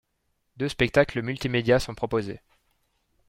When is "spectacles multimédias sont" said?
0.69-1.93